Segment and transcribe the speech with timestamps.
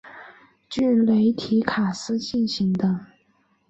[0.67, 3.05] 据雷提卡斯进行的。